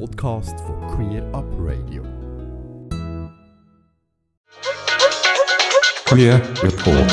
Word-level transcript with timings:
Podcast 0.00 0.58
von 0.60 0.76
Queer 0.88 1.22
Up 1.32 1.44
Radio. 1.58 2.02
Queer 6.04 6.42
Report. 6.62 7.12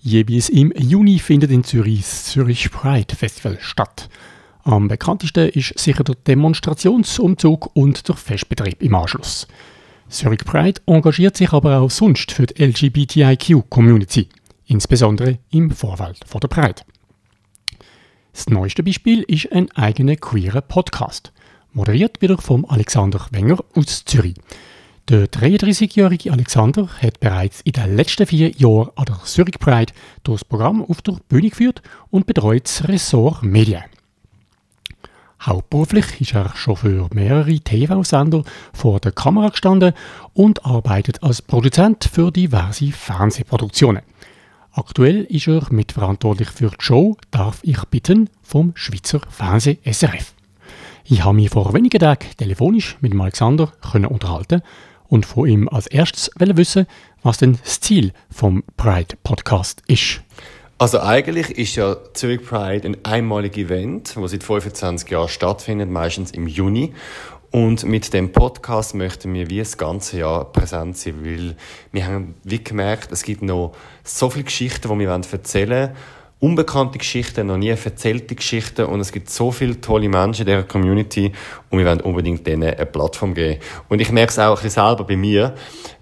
Jeweils 0.00 0.48
im 0.48 0.72
Juni 0.76 1.18
findet 1.18 1.50
in 1.50 1.64
Zürich 1.64 2.00
das 2.00 2.26
Zürich 2.26 2.70
Pride 2.70 3.16
Festival 3.16 3.58
statt. 3.60 4.08
Am 4.62 4.86
bekanntesten 4.88 5.48
ist 5.48 5.76
sicher 5.78 6.04
der 6.04 6.14
Demonstrationsumzug 6.14 7.74
und 7.74 8.08
der 8.08 8.14
Festbetrieb 8.14 8.80
im 8.80 8.94
Anschluss. 8.94 9.48
Zurich 10.08 10.44
Pride 10.44 10.80
engagiert 10.86 11.36
sich 11.36 11.52
aber 11.52 11.80
auch 11.80 11.90
sonst 11.90 12.30
für 12.30 12.46
die 12.46 12.62
LGBTIQ-Community, 12.64 14.28
insbesondere 14.66 15.38
im 15.50 15.72
Vorfeld 15.72 16.20
von 16.26 16.40
der 16.40 16.48
Pride. 16.48 16.82
Das 18.32 18.48
neueste 18.48 18.82
Beispiel 18.82 19.22
ist 19.22 19.52
ein 19.52 19.70
eigener 19.72 20.16
queerer 20.16 20.62
Podcast, 20.62 21.32
moderiert 21.74 22.22
wieder 22.22 22.38
vom 22.38 22.64
Alexander 22.64 23.26
Wenger 23.30 23.58
aus 23.74 24.06
Zürich. 24.06 24.36
Der 25.10 25.26
33-jährige 25.26 26.32
Alexander 26.32 26.88
hat 27.02 27.20
bereits 27.20 27.60
in 27.60 27.72
den 27.72 27.94
letzten 27.94 28.26
vier 28.26 28.50
Jahren 28.52 28.90
an 28.96 29.04
der 29.04 29.20
Zurich 29.24 29.58
Pride 29.58 29.92
das 30.22 30.46
Programm 30.46 30.82
auf 30.82 31.02
der 31.02 31.18
Bühne 31.28 31.50
geführt 31.50 31.82
und 32.10 32.26
betreut 32.26 32.64
das 32.64 32.88
Ressort 32.88 33.42
Medien. 33.42 33.82
Hauptberuflich 35.42 36.20
ist 36.20 36.34
er 36.34 36.56
schon 36.56 36.76
für 36.76 37.08
mehrere 37.12 37.58
TV-Sender 37.58 38.44
vor 38.72 38.98
der 39.00 39.12
Kamera 39.12 39.50
gestanden 39.50 39.92
und 40.32 40.64
arbeitet 40.64 41.22
als 41.22 41.42
Produzent 41.42 42.08
für 42.10 42.30
diverse 42.30 42.92
Fernsehproduktionen. 42.92 44.02
Aktuell 44.74 45.24
ist 45.24 45.48
er 45.48 45.66
mitverantwortlich 45.70 46.48
für 46.48 46.70
die 46.70 46.76
Show 46.78 47.18
Darf 47.30 47.58
ich 47.62 47.84
bitten 47.90 48.30
vom 48.42 48.72
Schweizer 48.74 49.20
Fernseh 49.28 49.76
SRF. 49.84 50.32
Ich 51.04 51.22
habe 51.22 51.36
mich 51.36 51.50
vor 51.50 51.74
wenigen 51.74 52.00
Tagen 52.00 52.28
telefonisch 52.38 52.96
mit 53.02 53.14
Alexander 53.14 53.70
können 53.92 54.06
unterhalten 54.06 54.62
und 55.08 55.26
von 55.26 55.46
ihm 55.46 55.68
als 55.68 55.88
erstes 55.88 56.30
wissen, 56.38 56.86
was 57.22 57.36
denn 57.36 57.58
das 57.62 57.80
Ziel 57.80 58.14
vom 58.30 58.64
Pride 58.78 59.14
Podcast 59.22 59.82
ist. 59.88 60.22
Also 60.78 61.00
eigentlich 61.00 61.50
ist 61.50 61.76
ja 61.76 61.94
Zurich 62.14 62.42
Pride 62.42 62.88
ein 62.88 63.04
einmaliges 63.04 63.66
Event, 63.66 64.16
das 64.16 64.30
seit 64.30 64.42
25 64.42 65.10
Jahren 65.10 65.28
stattfindet, 65.28 65.90
meistens 65.90 66.30
im 66.30 66.46
Juni. 66.46 66.94
Und 67.52 67.84
mit 67.84 68.14
dem 68.14 68.32
Podcast 68.32 68.94
möchten 68.94 69.34
wir 69.34 69.50
wie 69.50 69.58
das 69.58 69.76
ganze 69.76 70.20
Jahr 70.20 70.50
präsent 70.50 70.96
sein, 70.96 71.22
weil 71.22 71.54
wir 71.92 72.06
haben 72.06 72.34
wie 72.44 72.64
gemerkt, 72.64 73.12
es 73.12 73.22
gibt 73.22 73.42
noch 73.42 73.74
so 74.02 74.30
viele 74.30 74.44
Geschichten, 74.44 74.88
die 74.88 74.98
wir 74.98 75.10
erzählen 75.10 75.70
wollen. 75.70 75.90
Unbekannte 76.40 76.96
Geschichten, 76.96 77.46
noch 77.46 77.58
nie 77.58 77.68
erzählte 77.68 78.34
Geschichten 78.34 78.86
und 78.86 79.00
es 79.00 79.12
gibt 79.12 79.28
so 79.28 79.52
viele 79.52 79.80
tolle 79.82 80.08
Menschen 80.08 80.40
in 80.40 80.46
dieser 80.46 80.62
Community 80.62 81.30
und 81.68 81.78
wir 81.78 81.84
wollen 81.84 82.00
unbedingt 82.00 82.46
denen 82.46 82.74
eine 82.74 82.86
Plattform 82.86 83.34
geben. 83.34 83.60
Und 83.90 84.00
ich 84.00 84.10
merke 84.10 84.30
es 84.30 84.38
auch 84.38 84.56
ein 84.56 84.62
bisschen 84.62 84.70
selber 84.70 85.04
bei 85.04 85.16
mir, 85.16 85.54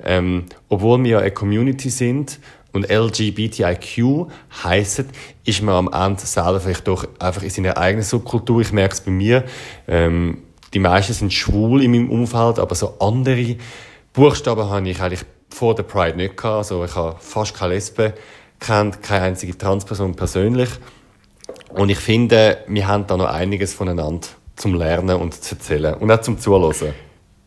ähm, 0.05 0.47
obwohl 0.69 1.03
wir 1.03 1.11
ja 1.11 1.19
eine 1.19 1.33
Community 1.33 1.91
sind, 1.91 2.39
und 2.73 2.89
LGBTIQ 2.89 4.29
heisst, 4.63 5.05
ist 5.45 5.61
man 5.61 5.89
am 5.89 5.93
Ende 5.93 6.21
selber 6.21 6.61
vielleicht 6.61 6.87
doch 6.87 7.05
einfach 7.19 7.43
in 7.43 7.51
seiner 7.51 7.77
eigenen 7.77 8.05
Subkultur. 8.05 8.61
Ich 8.61 8.73
merke 8.73 8.95
es 8.95 9.01
bei 9.01 9.11
mir. 9.11 9.45
Ähm, 9.89 10.39
die 10.73 10.79
meisten 10.79 11.13
sind 11.13 11.33
schwul 11.33 11.83
in 11.83 11.91
meinem 11.91 12.11
Umfeld, 12.11 12.59
aber 12.59 12.75
so 12.75 12.95
andere 13.01 13.57
Buchstaben 14.13 14.69
habe 14.69 14.89
ich 14.89 15.01
eigentlich 15.01 15.25
vor 15.51 15.75
der 15.75 15.83
Pride 15.83 16.17
nicht 16.17 16.37
gehabt. 16.37 16.57
Also 16.59 16.85
ich 16.85 16.95
habe 16.95 17.17
fast 17.19 17.55
keine 17.55 17.75
Lesben 17.75 18.13
kennt, 18.61 19.03
keine 19.03 19.25
einzige 19.25 19.57
Transperson 19.57 20.15
persönlich. 20.15 20.69
Und 21.71 21.89
ich 21.89 21.99
finde, 21.99 22.59
wir 22.69 22.87
haben 22.87 23.07
da 23.07 23.17
noch 23.17 23.31
einiges 23.31 23.75
voneinander 23.75 24.29
zum 24.57 24.75
Lernen 24.75 25.17
und 25.17 25.35
zu 25.35 25.55
erzählen 25.55 25.95
und 25.95 26.11
auch 26.11 26.21
zum 26.21 26.39
Zuhören. 26.39 26.95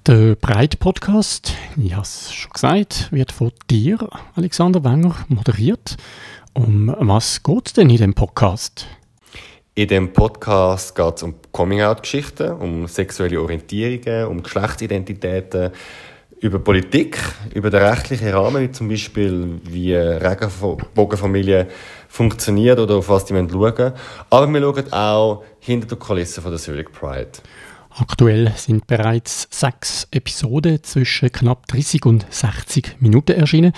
Der 0.05 0.35
Breit-Podcast, 0.35 1.53
ich 1.77 1.93
habe 1.93 2.01
es 2.01 2.33
schon 2.33 2.51
gesagt, 2.51 3.09
wird 3.11 3.31
von 3.31 3.53
dir, 3.69 4.09
Alexander 4.35 4.83
Wenger, 4.83 5.15
moderiert. 5.29 5.95
Um 6.53 6.93
was 6.99 7.41
geht 7.41 7.67
es 7.67 7.73
denn 7.73 7.89
in 7.89 7.97
dem 7.97 8.13
Podcast? 8.13 8.85
In 9.75 9.87
dem 9.87 10.13
Podcast 10.13 10.95
geht 10.95 11.15
es 11.15 11.23
um 11.23 11.33
Coming-out-Geschichten, 11.51 12.51
um 12.51 12.87
sexuelle 12.87 13.41
Orientierungen, 13.41 14.27
um 14.27 14.43
Geschlechtsidentitäten, 14.43 15.71
über 16.41 16.59
Politik, 16.59 17.17
über 17.55 17.71
den 17.71 17.81
rechtlichen 17.81 18.29
Rahmen, 18.29 18.61
wie 18.61 18.71
zum 18.71 18.87
Beispiel 18.87 19.59
wie 19.63 19.95
Regenbogenfamilie 19.95 21.69
funktioniert 22.07 22.77
oder 22.77 22.97
auf 22.97 23.09
was 23.09 23.25
die 23.25 23.33
schauen 23.33 23.51
wollen. 23.51 23.93
Aber 24.29 24.47
wir 24.47 24.61
schauen 24.61 24.93
auch 24.93 25.43
hinter 25.59 25.87
der 25.87 25.97
Kulisse 25.97 26.43
von 26.43 26.51
der 26.51 26.59
Zurich 26.59 26.91
Pride. 26.91 27.31
Aktuell 27.97 28.51
sind 28.55 28.85
bereits 28.85 29.47
sechs 29.49 30.07
Episoden 30.11 30.83
zwischen 30.83 31.31
knapp 31.31 31.65
30 31.67 32.05
und 32.05 32.27
60 32.29 32.97
Minuten 32.99 33.31
erschienen. 33.31 33.73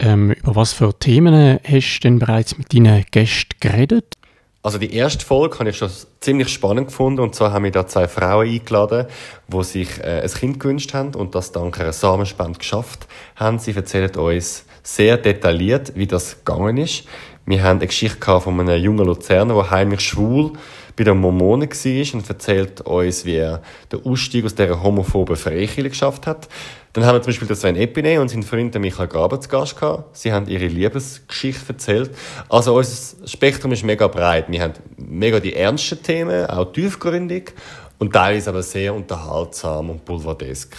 Ähm, 0.00 0.32
über 0.32 0.56
was 0.56 0.72
für 0.72 0.98
Themen 0.98 1.60
hast 1.62 1.98
du 1.98 2.00
denn 2.00 2.18
bereits 2.18 2.58
mit 2.58 2.74
deinen 2.74 3.04
Gästen 3.12 3.54
geredet? 3.60 4.17
Also 4.60 4.78
die 4.78 4.92
erste 4.92 5.24
Folge 5.24 5.58
habe 5.60 5.70
ich 5.70 5.76
schon 5.76 5.90
ziemlich 6.20 6.48
spannend 6.48 6.88
gefunden 6.88 7.20
und 7.20 7.34
zwar 7.34 7.52
haben 7.52 7.64
wir 7.64 7.70
da 7.70 7.86
zwei 7.86 8.08
Frauen 8.08 8.48
eingeladen, 8.48 9.06
die 9.46 9.64
sich 9.64 10.00
äh, 10.00 10.20
ein 10.22 10.30
Kind 10.30 10.58
gewünscht 10.58 10.94
haben 10.94 11.14
und 11.14 11.36
das 11.36 11.52
dank 11.52 11.78
einer 11.78 11.92
Samenspende 11.92 12.58
geschafft 12.58 13.06
haben. 13.36 13.60
Sie 13.60 13.72
erzählen 13.72 14.14
uns 14.16 14.64
sehr 14.82 15.16
detailliert, 15.16 15.92
wie 15.94 16.08
das 16.08 16.44
gegangen 16.44 16.76
ist. 16.76 17.04
Wir 17.46 17.62
haben 17.62 17.78
eine 17.78 17.86
Geschichte 17.86 18.40
von 18.40 18.60
einem 18.60 18.82
jungen 18.82 19.06
Luzerner, 19.06 19.54
der 19.54 19.70
heimlich 19.70 20.00
schwul 20.00 20.52
bei 20.98 21.04
den 21.04 21.18
Mormonen 21.18 21.70
war 21.70 22.14
und 22.14 22.28
erzählt 22.28 22.80
uns, 22.80 23.24
wie 23.24 23.36
er 23.36 23.62
den 23.92 24.04
Ausstieg 24.04 24.44
aus 24.44 24.54
dieser 24.54 24.82
homophoben 24.82 25.36
Freikirche 25.36 25.88
geschafft 25.88 26.26
hat. 26.26 26.48
Dann 26.92 27.06
haben 27.06 27.14
wir 27.14 27.22
zum 27.22 27.32
Beispiel 27.32 27.54
Sven 27.54 27.76
Epine 27.76 28.20
und 28.20 28.28
seinen 28.28 28.42
Freund 28.42 28.74
Michael 28.74 29.06
Graber 29.06 29.40
zu 29.40 29.48
Gast 29.48 29.78
gehabt. 29.78 30.16
Sie 30.16 30.32
haben 30.32 30.48
ihre 30.48 30.66
Liebesgeschichte 30.66 31.68
erzählt. 31.68 32.10
Also 32.48 32.74
unser 32.74 33.28
Spektrum 33.28 33.70
ist 33.70 33.84
mega 33.84 34.08
breit. 34.08 34.46
Wir 34.50 34.62
haben 34.62 34.72
mega 34.96 35.38
die 35.38 35.54
ernsten 35.54 36.02
Themen, 36.02 36.46
auch 36.46 36.72
tiefgründig 36.72 37.52
und 37.98 38.12
teilweise 38.12 38.50
aber 38.50 38.64
sehr 38.64 38.92
unterhaltsam 38.92 39.90
und 39.90 40.04
boulevardesk. 40.04 40.76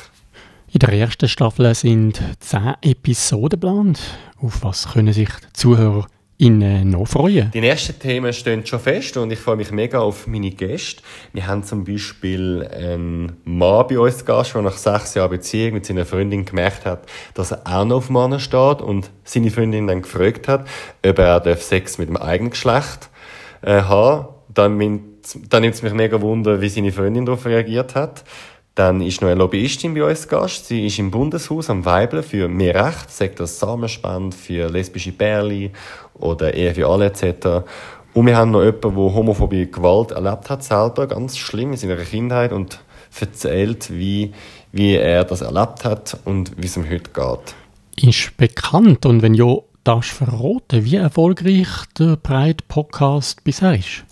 In 0.72 0.80
der 0.80 0.94
ersten 0.94 1.30
Staffel 1.30 1.74
sind 1.74 2.22
zehn 2.40 2.76
Episoden 2.82 3.60
geplant. 3.60 4.02
Auf 4.42 4.64
was 4.64 4.92
können 4.92 5.14
sich 5.14 5.30
die 5.30 5.54
Zuhörer 5.54 6.06
Ihnen 6.42 6.92
noch 6.92 7.06
freuen? 7.06 7.52
Die 7.52 7.60
nächsten 7.60 8.00
Themen 8.00 8.32
stehen 8.32 8.66
schon 8.66 8.80
fest 8.80 9.18
und 9.18 9.30
ich 9.30 9.40
freue 9.40 9.58
mich 9.58 9.72
mega 9.72 10.00
auf 10.00 10.26
meine 10.26 10.52
Gäste. 10.52 11.04
Wir 11.34 11.46
haben 11.48 11.64
zum 11.64 11.84
Beispiel 11.84 12.66
einen 12.74 13.34
Mann 13.44 13.86
bei 13.90 14.00
uns 14.00 14.24
Gast, 14.24 14.56
der 14.56 14.62
nach 14.62 14.78
sechs 14.78 15.16
Jahren 15.16 15.32
Beziehung 15.32 15.74
mit 15.74 15.86
seiner 15.86 16.06
Freundin 16.06 16.46
gemerkt 16.46 16.86
hat, 16.86 17.10
dass 17.34 17.52
er 17.52 17.64
auch 17.66 17.84
noch 17.84 17.98
auf 17.98 18.10
Männer 18.10 18.40
steht 18.40 18.82
und 18.82 19.12
seine 19.26 19.52
Freundin 19.52 19.88
dann 19.88 20.02
gefragt 20.02 20.48
hat, 20.48 20.66
ob 21.06 21.20
er 21.20 21.58
Sex 21.58 21.98
mit 21.98 22.08
dem 22.08 22.16
eigenen 22.16 22.52
Geschlecht 22.52 23.10
äh, 23.62 23.82
haben 23.82 24.30
Dann, 24.54 24.80
dann 25.50 25.62
nimmt 25.62 25.76
es 25.76 25.82
mich 25.82 25.94
mega 25.94 26.22
wunder, 26.22 26.62
wie 26.62 26.70
seine 26.70 26.94
Freundin 26.94 27.26
darauf 27.26 27.46
reagiert 27.46 27.96
hat. 27.96 28.24
Dann 28.80 29.02
ist 29.02 29.20
noch 29.20 29.28
eine 29.28 29.40
Lobbyistin 29.40 29.94
bei 29.94 30.06
uns 30.06 30.26
Gast. 30.26 30.68
Sie 30.68 30.86
ist 30.86 31.00
im 31.00 31.12
Bundeshaus 31.12 31.70
am 31.70 31.84
Weibeln 31.84 32.24
für 32.24 32.48
mehr 32.48 32.76
Recht, 32.76 33.12
sagt 33.12 33.42
das 33.42 33.60
Samenspende 33.60 34.34
für 34.34 34.70
lesbische 34.70 35.12
Pärchen 35.12 35.72
oder 36.14 36.54
Ehe 36.54 36.74
für 36.74 36.88
alle 36.88 37.08
etc. 37.08 37.68
Und 38.14 38.26
wir 38.26 38.38
haben 38.38 38.52
noch 38.52 38.64
jemanden, 38.64 38.96
der 38.96 39.14
homophobie 39.14 39.70
Gewalt 39.70 40.12
erlebt 40.12 40.50
hat, 40.50 40.64
selber, 40.64 41.08
ganz 41.08 41.38
schlimm 41.38 41.72
in 41.72 41.78
seiner 41.78 41.98
Kindheit 41.98 42.54
und 42.54 42.80
erzählt, 43.20 43.90
wie, 43.92 44.32
wie 44.72 44.96
er 44.96 45.26
das 45.26 45.42
erlebt 45.42 45.84
hat 45.84 46.18
und 46.24 46.54
wie 46.56 46.68
es 46.68 46.78
ihm 46.78 46.90
heute 46.90 47.12
geht. 47.12 48.10
Ist 48.10 48.38
bekannt 48.38 49.06
und 49.06 49.22
wenn 49.22 49.34
ja, 49.34 49.58
darfst 49.84 50.12
du 50.12 50.24
verraten, 50.24 50.86
wie 50.86 50.96
erfolgreich 50.96 51.68
der 52.00 52.16
Breit 52.16 52.66
Podcast 52.70 53.44
bisher 53.44 53.76
ist? 53.76 54.06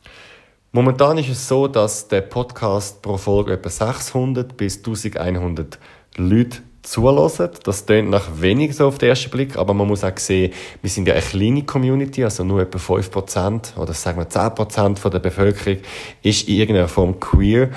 Momentan 0.78 1.18
ist 1.18 1.30
es 1.30 1.48
so, 1.48 1.68
dass 1.68 2.08
der 2.08 2.22
Podcast 2.22 3.02
pro 3.02 3.18
Folge 3.18 3.54
etwa 3.54 3.68
600 3.68 4.56
bis 4.56 4.78
1100 4.78 5.80
Leute 6.18 6.60
zulassen. 6.84 7.50
Das 7.64 7.88
klingt 7.88 8.12
nach 8.12 8.28
wenig 8.36 8.76
so 8.76 8.86
auf 8.86 9.00
den 9.00 9.10
ersten 9.10 9.32
Blick, 9.32 9.58
aber 9.58 9.74
man 9.74 9.88
muss 9.88 10.04
auch 10.04 10.16
sehen, 10.18 10.54
wir 10.84 10.90
sind 10.92 11.08
ja 11.08 11.16
eine 11.16 11.24
kleine 11.24 11.64
Community, 11.64 12.24
also 12.24 12.44
nur 12.44 12.62
etwa 12.62 12.78
5% 12.78 13.76
oder 13.76 13.94
sagen 13.94 14.20
wir 14.20 14.30
10% 14.30 15.00
von 15.00 15.10
der 15.10 15.18
Bevölkerung 15.18 15.80
ist 16.22 16.48
in 16.48 16.58
irgendeiner 16.58 16.88
Form 16.88 17.20
queer 17.20 17.72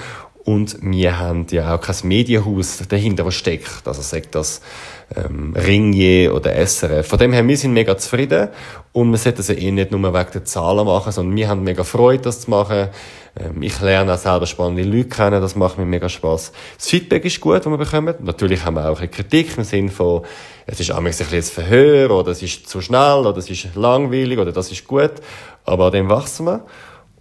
und 0.51 0.79
wir 0.83 1.17
haben 1.21 1.47
ja 1.53 1.77
auch 1.77 1.81
kein 1.81 1.95
Medienhaus 2.03 2.83
dahinter, 2.89 3.25
was 3.25 3.37
steckt. 3.37 3.87
Also 3.87 4.03
sagt 4.03 4.35
das 4.35 4.61
ähm, 5.15 5.55
Ringier 5.57 6.35
oder 6.35 6.55
SRF. 6.67 7.07
Von 7.07 7.21
dem 7.21 7.33
her, 7.33 7.47
wir 7.47 7.57
sind 7.57 7.73
mega 7.73 7.97
zufrieden 7.97 8.49
und 8.93 9.13
wir 9.13 9.19
sollten 9.19 9.37
das 9.37 9.51
eh 9.51 9.71
nicht 9.71 9.93
nur 9.93 10.03
wegen 10.03 10.31
der 10.33 10.45
Zahlen 10.45 10.87
machen, 10.87 11.13
sondern 11.13 11.37
wir 11.37 11.49
haben 11.49 11.63
mega 11.63 11.85
Freude, 11.85 12.25
das 12.25 12.41
zu 12.41 12.51
machen. 12.51 12.89
Ähm, 13.39 13.63
ich 13.63 13.81
lerne 13.81 14.13
auch 14.13 14.19
selber 14.19 14.47
spannende 14.47 14.83
Leute 14.83 15.09
kennen, 15.09 15.41
das 15.41 15.55
macht 15.55 15.79
mir 15.79 15.85
mega 15.85 16.09
Spaß. 16.09 16.51
Das 16.79 16.89
Feedback 16.89 17.25
ist 17.25 17.41
gut, 17.41 17.65
das 17.65 17.67
wir 17.67 17.79
bekommen. 17.79 18.17
Natürlich 18.19 18.65
haben 18.65 18.75
wir 18.75 18.91
auch 18.91 18.99
eine 18.99 19.09
Kritik 19.09 19.57
im 19.57 19.63
Sinne 19.63 19.91
von, 19.91 20.23
es 20.67 20.81
ist 20.81 20.91
ein 20.91 21.13
Verhör 21.13 22.11
oder 22.11 22.33
es 22.33 22.43
ist 22.43 22.69
zu 22.69 22.81
schnell 22.81 23.25
oder 23.25 23.37
es 23.37 23.49
ist 23.49 23.77
langweilig 23.77 24.37
oder 24.37 24.51
das 24.51 24.73
ist 24.73 24.85
gut, 24.85 25.13
aber 25.65 25.87
an 25.87 25.93
dem 25.93 26.09
wachsen 26.09 26.47
wir. 26.47 26.65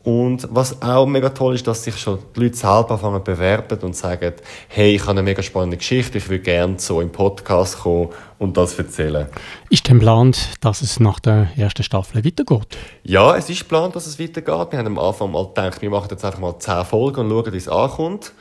Und 0.04 0.48
was 0.50 0.81
auch 0.81 1.06
mega 1.06 1.30
toll 1.30 1.56
ist, 1.56 1.68
dass 1.68 1.84
sich 1.84 1.98
schon 1.98 2.19
die 2.36 2.40
Leute 2.40 2.56
selber 2.56 2.92
anfangen 2.92 3.22
bewerben 3.22 3.78
und 3.80 3.96
sagen, 3.96 4.34
hey, 4.69 4.96
ich 4.96 5.01
habe 5.01 5.12
eine 5.12 5.24
mega 5.24 5.44
spannende 5.44 5.75
Geschichte, 5.75 6.19
ich 6.19 6.30
würde 6.30 6.44
gerne 6.44 6.80
so 6.80 7.01
im 7.01 7.12
Podcast 7.12 7.80
kommen 7.80 8.10
und 8.38 8.56
das 8.56 8.80
erzählen. 8.80 9.28
Ist 9.69 9.88
denn 9.90 10.00
geplant, 10.00 10.51
dass 10.62 10.81
es 10.81 11.01
nach 11.01 11.19
der 11.19 11.50
ersten 11.57 11.84
Staffel 11.84 12.24
weitergeht? 12.24 12.78
Ja, 13.04 13.36
es 13.36 13.50
ist 13.50 13.60
geplant, 13.60 13.96
dass 13.96 14.07
es 14.07 14.18
weitergeht. 14.18 14.72
Wir 14.72 14.80
haben 14.80 14.88
am 14.88 15.00
Anfang 15.00 15.31
mal 15.31 15.46
gedacht, 15.46 15.81
wir 15.81 15.90
machen 15.90 16.07
jetzt 16.12 16.24
einfach 16.24 16.40
mal 16.40 16.57
zehn 16.60 16.86
Folgen 16.86 17.19
und 17.19 17.30
schauen, 17.30 17.54
wie 17.54 17.57
es 17.57 17.68
ankommt 17.68 18.31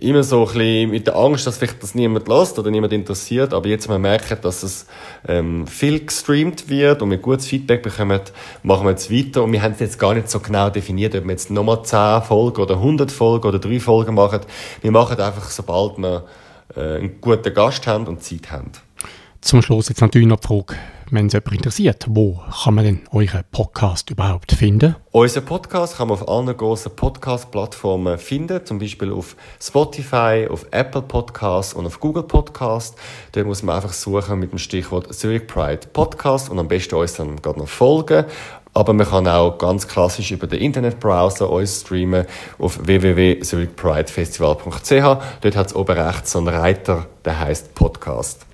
immer 0.00 0.22
so 0.22 0.46
ein 0.46 0.52
bisschen 0.52 0.90
mit 0.90 1.06
der 1.06 1.16
Angst, 1.16 1.46
dass 1.46 1.58
vielleicht 1.58 1.82
das 1.82 1.94
niemand 1.94 2.28
lässt 2.28 2.58
oder 2.58 2.70
niemand 2.70 2.92
interessiert, 2.92 3.52
aber 3.52 3.68
jetzt, 3.68 3.88
wenn 3.88 3.96
wir 3.96 4.10
merken, 4.10 4.38
dass 4.42 4.62
es 4.62 4.86
ähm, 5.28 5.66
viel 5.66 6.04
gestreamt 6.04 6.68
wird 6.68 7.02
und 7.02 7.10
wir 7.10 7.18
gutes 7.18 7.46
Feedback 7.46 7.82
bekommen, 7.82 8.20
machen 8.62 8.86
wir 8.86 8.90
jetzt 8.90 9.10
weiter 9.10 9.44
und 9.44 9.52
wir 9.52 9.62
haben 9.62 9.72
es 9.72 9.80
jetzt 9.80 9.98
gar 9.98 10.14
nicht 10.14 10.30
so 10.30 10.40
genau 10.40 10.70
definiert, 10.70 11.14
ob 11.14 11.24
wir 11.24 11.30
jetzt 11.30 11.50
nochmal 11.50 11.82
10 11.82 12.22
Folgen 12.22 12.62
oder 12.62 12.76
100 12.76 13.10
Folgen 13.12 13.48
oder 13.48 13.58
3 13.58 13.80
Folgen 13.80 14.14
machen. 14.14 14.40
Wir 14.80 14.90
machen 14.90 15.20
einfach, 15.20 15.50
sobald 15.50 15.98
wir 15.98 16.24
äh, 16.76 16.96
einen 16.96 17.20
guten 17.20 17.52
Gast 17.52 17.86
haben 17.86 18.06
und 18.06 18.22
Zeit 18.22 18.50
haben. 18.50 18.72
Zum 19.40 19.62
Schluss 19.62 19.88
jetzt 19.88 20.00
natürlich 20.00 20.28
noch 20.28 20.40
die 20.40 20.46
Frage, 20.46 20.76
wenn 21.12 21.26
es 21.26 21.32
jemand 21.32 21.52
interessiert, 21.52 22.06
wo 22.08 22.40
kann 22.62 22.74
man 22.74 22.84
denn 22.84 23.00
euren 23.12 23.42
Podcast 23.50 24.10
überhaupt 24.10 24.52
finden? 24.52 24.96
Unseren 25.10 25.44
Podcast 25.44 25.96
kann 25.96 26.08
man 26.08 26.18
auf 26.18 26.28
allen 26.28 26.56
grossen 26.56 26.94
Podcast-Plattformen 26.94 28.18
finden, 28.18 28.64
zum 28.64 28.78
Beispiel 28.78 29.12
auf 29.12 29.36
Spotify, 29.60 30.46
auf 30.48 30.66
Apple 30.70 31.02
Podcasts 31.02 31.74
und 31.74 31.86
auf 31.86 32.00
Google 32.00 32.22
Podcasts. 32.22 32.96
Dort 33.32 33.46
muss 33.46 33.62
man 33.62 33.76
einfach 33.76 33.92
suchen 33.92 34.38
mit 34.38 34.52
dem 34.52 34.58
Stichwort 34.58 35.12
Zurich 35.14 35.46
Pride 35.46 35.88
Podcast 35.92 36.50
und 36.50 36.58
am 36.58 36.68
besten 36.68 36.94
uns 36.94 37.14
dann 37.14 37.42
gerade 37.42 37.58
noch 37.58 37.68
folgen. 37.68 38.24
Aber 38.72 38.92
man 38.92 39.08
kann 39.08 39.26
auch 39.26 39.58
ganz 39.58 39.88
klassisch 39.88 40.30
über 40.30 40.46
den 40.46 40.60
Internetbrowser 40.60 41.50
uns 41.50 41.80
streamen 41.80 42.24
auf 42.58 42.86
www.zurichpridefestival.ch. 42.86 45.18
Dort 45.40 45.56
hat 45.56 45.66
es 45.66 45.74
oben 45.74 45.98
rechts 45.98 46.30
so 46.32 46.38
einen 46.38 46.48
Reiter, 46.48 47.06
der 47.24 47.40
heißt 47.40 47.74
Podcast. 47.74 48.46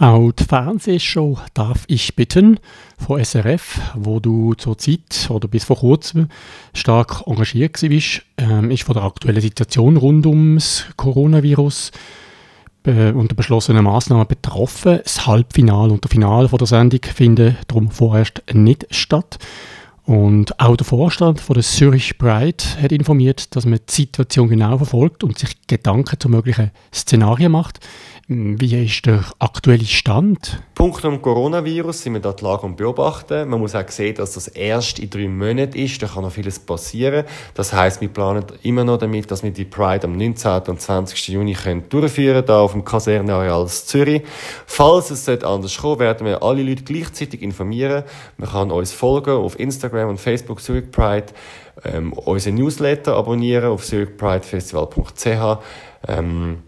Auch 0.00 0.32
die 0.32 0.44
Fernsehshow 0.44 1.36
«Darf 1.52 1.84
ich 1.86 2.16
bitten» 2.16 2.58
von 2.96 3.22
SRF, 3.22 3.78
wo 3.94 4.18
du 4.18 4.54
zur 4.54 4.78
Zeit 4.78 5.28
oder 5.28 5.46
bis 5.46 5.64
vor 5.64 5.76
kurzem 5.76 6.28
stark 6.72 7.24
engagiert 7.26 7.82
warst, 7.82 8.22
ähm, 8.38 8.70
ist 8.70 8.84
von 8.84 8.94
der 8.94 9.02
aktuellen 9.02 9.42
Situation 9.42 9.98
rund 9.98 10.24
ums 10.24 10.86
Coronavirus 10.96 11.92
äh, 12.86 13.10
und 13.10 13.30
der 13.30 13.36
beschlossenen 13.36 13.84
Maßnahmen 13.84 14.26
betroffen. 14.26 15.00
Das 15.02 15.26
Halbfinale 15.26 15.92
und 15.92 16.02
der 16.02 16.10
Finale 16.10 16.48
von 16.48 16.58
der 16.58 16.66
Sendung 16.66 17.00
finden 17.02 17.58
darum 17.68 17.90
vorerst 17.90 18.42
nicht 18.54 18.86
statt. 18.94 19.38
Und 20.06 20.58
auch 20.58 20.76
der 20.76 20.86
Vorstand 20.86 21.40
von 21.40 21.54
der 21.54 21.62
Zurich 21.62 22.16
Pride 22.16 22.64
hat 22.82 22.90
informiert, 22.90 23.54
dass 23.54 23.66
man 23.66 23.80
die 23.86 23.92
Situation 23.92 24.48
genau 24.48 24.78
verfolgt 24.78 25.22
und 25.22 25.38
sich 25.38 25.66
Gedanken 25.66 26.18
zu 26.18 26.30
möglichen 26.30 26.70
Szenarien 26.92 27.52
macht. 27.52 27.80
Wie 28.32 28.84
ist 28.84 29.06
der 29.06 29.24
aktuelle 29.40 29.84
Stand? 29.84 30.62
Punkt 30.76 31.04
am 31.04 31.20
Coronavirus 31.20 32.02
sind 32.02 32.12
wir 32.12 32.20
da 32.20 32.32
die 32.32 32.44
Lage 32.44 32.64
und 32.64 32.76
beobachten. 32.76 33.48
Man 33.48 33.58
muss 33.58 33.74
auch 33.74 33.88
sehen, 33.88 34.14
dass 34.14 34.34
das 34.34 34.46
erst 34.46 35.00
in 35.00 35.10
drei 35.10 35.26
Monaten 35.26 35.76
ist. 35.76 36.00
Da 36.00 36.06
kann 36.06 36.22
noch 36.22 36.30
vieles 36.30 36.60
passieren. 36.60 37.24
Das 37.54 37.72
heißt, 37.72 38.00
wir 38.00 38.08
planen 38.08 38.44
immer 38.62 38.84
noch 38.84 38.98
damit, 38.98 39.32
dass 39.32 39.42
wir 39.42 39.50
die 39.50 39.64
Pride 39.64 40.04
am 40.04 40.16
19. 40.16 40.60
und 40.68 40.80
20. 40.80 41.26
Juni 41.26 41.54
können 41.54 41.88
durchführen 41.88 42.46
da 42.46 42.60
auf 42.60 42.70
dem 42.70 42.84
Kaserneareal 42.84 43.66
Zürich. 43.66 44.22
Falls 44.64 45.10
es 45.10 45.28
anders 45.28 45.76
kommen 45.78 45.98
werden 45.98 46.24
wir 46.24 46.40
alle 46.40 46.62
Leute 46.62 46.84
gleichzeitig 46.84 47.42
informieren. 47.42 48.04
Man 48.36 48.48
kann 48.48 48.70
uns 48.70 48.92
folgen 48.92 49.30
auf 49.30 49.58
Instagram 49.58 50.08
und 50.08 50.20
Facebook 50.20 50.60
Zurich 50.60 50.88
Pride, 50.92 51.26
ähm, 51.84 52.12
unsere 52.12 52.54
Newsletter 52.54 53.16
abonnieren 53.16 53.70
auf 53.70 53.84
zurichpridefestival.ch. 53.84 55.58
Ähm, 56.06 56.58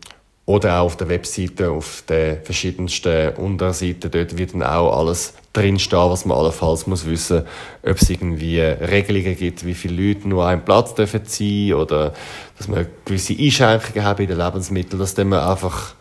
oder 0.45 0.81
auch 0.81 0.87
auf 0.87 0.97
der 0.97 1.09
Webseite, 1.09 1.71
auf 1.71 2.03
den 2.09 2.43
verschiedensten 2.43 3.35
Unterseiten, 3.37 4.11
dort 4.11 4.37
wird 4.37 4.55
dann 4.55 4.63
auch 4.63 4.99
alles 4.99 5.35
drinstehen, 5.53 6.11
was 6.11 6.25
man 6.25 6.37
allenfalls 6.39 6.87
muss 6.87 7.07
wissen, 7.07 7.43
ob 7.83 7.97
es 8.01 8.11
irgendwie 8.11 8.61
Regelungen 8.61 9.37
gibt, 9.37 9.65
wie 9.65 9.75
viele 9.75 10.09
Leute 10.09 10.29
nur 10.29 10.47
einen 10.47 10.65
Platz 10.65 10.95
dürfen 10.95 11.21
sein 11.25 11.75
oder 11.75 12.13
dass 12.59 12.69
man 12.69 12.87
gewisse 13.05 13.35
Einschränkungen 13.39 14.05
haben 14.05 14.23
in 14.23 14.29
den 14.29 14.39
Lebensmitteln, 14.39 14.99
dass 14.99 15.17
man 15.17 15.35
einfach 15.35 15.95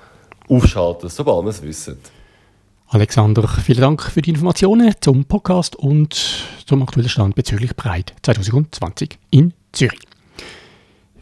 aufschalten, 0.50 1.10
sobald 1.10 1.44
man 1.44 1.52
es 1.52 1.62
wissen. 1.62 1.98
Alexander, 2.88 3.48
vielen 3.48 3.80
Dank 3.80 4.02
für 4.02 4.22
die 4.22 4.32
Informationen 4.32 4.94
zum 5.00 5.24
Podcast 5.24 5.78
und 5.78 6.46
zum 6.66 6.82
aktuellen 6.82 7.08
Stand 7.08 7.36
bezüglich 7.36 7.74
Breit 7.76 8.14
2020 8.24 9.18
in 9.30 9.54
Zürich. 9.72 10.11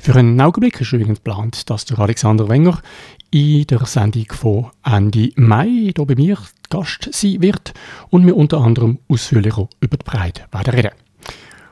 Für 0.02 0.16
einen 0.16 0.40
Augenblick 0.40 0.80
ist 0.80 0.94
übrigens 0.94 1.18
geplant, 1.18 1.70
dass 1.70 1.84
der 1.84 2.00
Alexander 2.00 2.48
Wenger 2.48 2.82
in 3.32 3.68
der 3.68 3.86
Sendung 3.86 4.28
von 4.32 4.68
Ende 4.84 5.30
Mai 5.36 5.68
hier 5.68 6.06
bei 6.06 6.16
mir 6.16 6.38
Gast 6.70 7.10
sein 7.12 7.42
wird 7.42 7.74
und 8.10 8.26
wir 8.26 8.38
unter 8.38 8.62
anderem 8.62 9.00
ausführlicher 9.10 9.68
über 9.82 9.98
die 9.98 10.06
Breite 10.06 10.46
werden 10.52 10.74
reden. 10.74 10.92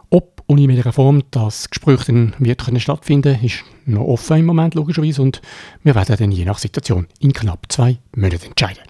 Ob 0.09 0.43
und 0.45 0.57
in 0.57 0.67
welcher 0.67 0.91
Form 0.91 1.23
das 1.31 1.69
Gespräch 1.69 2.03
dann 2.03 2.33
wird 2.37 2.65
können 2.65 2.81
stattfinden, 2.81 3.39
ist 3.41 3.63
noch 3.85 4.05
offen 4.05 4.39
im 4.39 4.45
Moment 4.45 4.75
logischerweise 4.75 5.21
und 5.21 5.41
wir 5.83 5.95
werden 5.95 6.17
dann 6.19 6.31
je 6.31 6.43
nach 6.43 6.57
Situation 6.57 7.07
in 7.19 7.31
knapp 7.31 7.65
zwei 7.69 7.97
Monaten 8.13 8.47
entscheiden. 8.47 8.83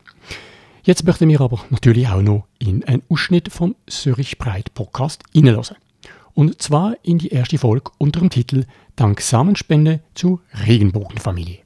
Jetzt 0.83 1.05
möchten 1.05 1.29
wir 1.29 1.41
aber 1.41 1.59
natürlich 1.69 2.07
auch 2.07 2.23
noch 2.23 2.47
in 2.57 2.83
einen 2.85 3.03
Ausschnitt 3.07 3.51
vom 3.51 3.75
Zürich 3.85 4.39
Breit 4.39 4.73
Podcast 4.73 5.21
hineinlassen. 5.31 5.77
Und 6.33 6.61
zwar 6.61 6.95
in 7.03 7.17
die 7.17 7.29
erste 7.29 7.57
Folge 7.57 7.91
unter 7.97 8.19
dem 8.19 8.29
Titel 8.29 8.65
Dank 8.97 9.21
Samenspende 9.21 9.99
zur 10.15 10.41
Regenbogenfamilie. 10.65 11.59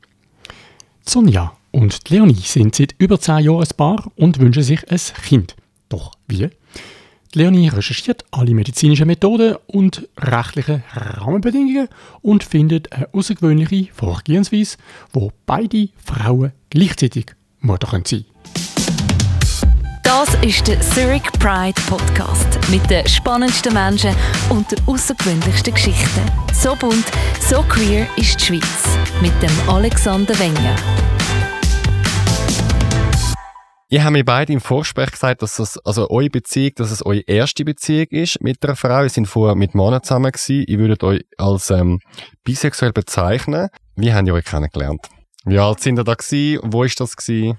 Sonja 1.05 1.53
und 1.71 2.09
Leonie 2.09 2.35
sind 2.35 2.75
seit 2.75 2.93
über 2.97 3.21
zehn 3.21 3.39
Jahren 3.45 3.63
ein 3.63 3.77
Paar 3.77 4.11
und 4.17 4.39
wünschen 4.39 4.63
sich 4.63 4.91
ein 4.91 4.99
Kind. 5.23 5.55
Doch 5.87 6.11
wie? 6.27 6.49
Leonie 7.33 7.69
recherchiert 7.69 8.25
alle 8.31 8.53
medizinischen 8.53 9.07
Methoden 9.07 9.55
und 9.67 10.09
rechtlichen 10.17 10.83
Rahmenbedingungen 10.93 11.87
und 12.21 12.43
findet 12.43 12.91
eine 12.91 13.07
außergewöhnliche 13.13 13.93
Vorgehensweise, 13.93 14.75
wo 15.13 15.31
beide 15.45 15.87
Frauen 16.03 16.51
gleichzeitig 16.69 17.27
Mutter 17.61 17.87
sein 17.87 18.03
können. 18.03 18.25
Das 20.13 20.33
ist 20.43 20.67
der 20.67 20.77
Zurich 20.81 21.23
Pride 21.39 21.81
Podcast 21.87 22.59
mit 22.69 22.89
den 22.89 23.07
spannendsten 23.07 23.73
Menschen 23.73 24.13
und 24.49 24.69
den 24.69 24.77
außergewöhnlichsten 24.85 25.73
Geschichten. 25.73 26.31
So 26.51 26.75
bunt, 26.75 27.05
so 27.39 27.61
queer 27.61 28.05
ist 28.17 28.37
die 28.37 28.43
Schweiz 28.43 28.97
mit 29.21 29.31
dem 29.41 29.69
Alexander 29.69 30.37
Wenger. 30.37 30.75
Ihr 33.87 34.03
habt 34.03 34.11
mir 34.11 34.25
beide 34.25 34.51
im 34.51 34.59
Vorgespräch 34.59 35.11
gesagt, 35.11 35.43
dass 35.43 35.59
es, 35.59 35.77
also 35.77 36.09
eure 36.09 36.29
Beziehung, 36.29 36.71
dass 36.75 36.91
es 36.91 37.05
eure 37.05 37.21
erste 37.21 37.63
Beziehung 37.63 38.07
ist 38.09 38.41
mit 38.41 38.61
einer 38.65 38.75
Frau. 38.75 39.03
Ihr 39.03 39.09
seid 39.09 39.27
vorher 39.27 39.55
mit 39.55 39.75
Männern 39.75 40.03
zusammen 40.03 40.33
gewesen. 40.33 40.65
Ihr 40.67 40.77
würdet 40.77 41.05
euch 41.05 41.23
als 41.37 41.69
ähm, 41.69 42.01
bisexuell 42.43 42.91
bezeichnen. 42.91 43.69
Wie 43.95 44.13
habt 44.13 44.27
ihr 44.27 44.33
euch 44.33 44.43
kennengelernt? 44.43 45.07
Wie 45.45 45.57
alt 45.57 45.79
sind 45.79 45.97
ihr 45.97 46.03
da 46.03 46.15
gewesen? 46.15 46.59
Wo 46.65 46.83
ist 46.83 46.99
das 46.99 47.15
gewesen? 47.15 47.57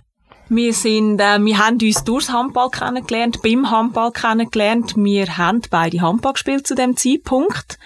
Wir 0.48 0.74
sind, 0.74 1.20
äh, 1.20 1.38
wir 1.40 1.58
haben 1.58 1.78
uns 1.80 2.04
durchs 2.04 2.30
Handball 2.30 2.70
kennengelernt, 2.70 3.40
beim 3.42 3.70
Handball 3.70 4.12
kennengelernt. 4.12 4.94
Wir 4.96 5.38
haben 5.38 5.62
beide 5.70 6.00
Handball 6.00 6.34
gespielt 6.34 6.66
zu 6.66 6.74
dem 6.74 6.96
Zeitpunkt. 6.96 7.78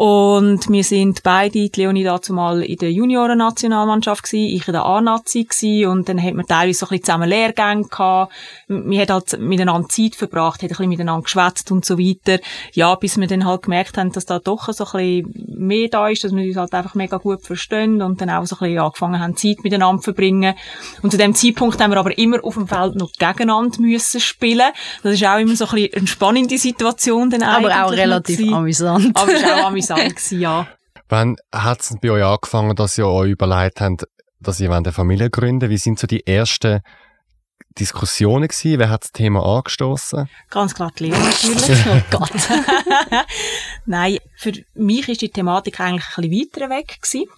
Und 0.00 0.70
wir 0.70 0.82
sind 0.82 1.22
beide, 1.22 1.68
die 1.68 1.70
Leonie 1.78 2.04
dazu 2.04 2.32
mal 2.32 2.62
in 2.62 2.78
der 2.78 2.90
Junioren-Nationalmannschaft 2.90 4.22
gsi, 4.22 4.56
ich 4.56 4.66
in 4.66 4.72
der 4.72 4.86
A-Nazi 4.86 5.44
gsi 5.44 5.84
und 5.84 6.08
dann 6.08 6.22
hat 6.22 6.32
man 6.32 6.46
teilweise 6.46 6.78
so 6.78 6.86
ein 6.86 6.88
bisschen 6.88 7.04
zusammen 7.04 7.28
Lehrgänge 7.28 7.84
gehabt. 7.84 8.32
Wir 8.66 9.02
hat 9.02 9.10
halt 9.10 9.38
miteinander 9.38 9.90
Zeit 9.90 10.14
verbracht, 10.14 10.62
hat 10.62 10.62
ein 10.62 10.68
bisschen 10.68 10.88
miteinander 10.88 11.24
geschwätzt 11.24 11.70
und 11.70 11.84
so 11.84 11.98
weiter. 11.98 12.42
Ja, 12.72 12.94
bis 12.94 13.18
wir 13.18 13.26
dann 13.26 13.44
halt 13.44 13.60
gemerkt 13.60 13.98
haben, 13.98 14.10
dass 14.10 14.24
da 14.24 14.38
doch 14.38 14.72
so 14.72 14.86
ein 14.86 15.24
bisschen 15.24 15.58
mehr 15.68 15.88
da 15.88 16.08
ist, 16.08 16.24
dass 16.24 16.34
wir 16.34 16.46
uns 16.46 16.56
halt 16.56 16.72
einfach 16.72 16.94
mega 16.94 17.18
gut 17.18 17.42
verstehen 17.42 18.00
und 18.00 18.22
dann 18.22 18.30
auch 18.30 18.46
so 18.46 18.56
ein 18.56 18.60
bisschen 18.60 18.78
angefangen 18.78 19.20
haben, 19.20 19.36
Zeit 19.36 19.62
miteinander 19.64 20.00
zu 20.00 20.04
verbringen. 20.04 20.54
Und 21.02 21.10
zu 21.10 21.18
dem 21.18 21.34
Zeitpunkt 21.34 21.78
haben 21.78 21.90
wir 21.90 21.98
aber 21.98 22.16
immer 22.16 22.42
auf 22.42 22.54
dem 22.54 22.68
Feld 22.68 22.96
noch 22.96 23.12
gegeneinander 23.18 23.78
müssen 23.82 24.20
spielen. 24.20 24.70
Das 25.02 25.12
ist 25.12 25.26
auch 25.26 25.38
immer 25.38 25.56
so 25.56 25.66
ein 25.66 25.72
bisschen 25.72 25.94
eine 25.94 26.06
spannende 26.06 26.56
Situation 26.56 27.28
dann 27.28 27.42
Aber 27.42 27.84
auch 27.84 27.92
relativ 27.92 28.50
amüsant. 28.50 29.14
Aber 29.14 29.30
ist 29.30 29.44
auch 29.44 29.66
amüsant 29.66 29.89
interessant 29.98 30.16
gewesen, 30.16 30.40
ja. 30.40 30.66
Wann 31.08 31.36
hat 31.52 31.80
es 31.80 31.96
bei 32.00 32.10
euch 32.10 32.24
angefangen, 32.24 32.76
dass 32.76 32.96
ihr 32.96 33.06
euch 33.06 33.30
überlegt 33.30 33.80
habt, 33.80 34.06
dass 34.40 34.60
ihr 34.60 34.70
eine 34.70 34.92
Familie 34.92 35.30
gründen 35.30 35.68
Wie 35.68 35.76
sind 35.76 35.98
so 35.98 36.06
die 36.06 36.26
ersten 36.26 36.80
Diskussionen 37.78 38.48
gewesen? 38.48 38.78
Wer 38.78 38.90
hat 38.90 39.04
das 39.04 39.12
Thema 39.12 39.44
angestoßen? 39.44 40.28
Ganz 40.50 40.74
klar 40.74 40.92
die 40.98 41.04
Lehrer 41.04 41.18
natürlich. 41.18 41.86
oh 41.86 42.18
Gott. 42.18 42.30
Nein, 43.86 44.18
für 44.36 44.52
mich 44.74 45.08
ist 45.08 45.22
die 45.22 45.30
Thematik 45.30 45.80
eigentlich 45.80 46.06
ein 46.16 46.30
bisschen 46.30 46.62
weiter 46.62 46.70
weg 46.70 46.98
gewesen. 47.00 47.28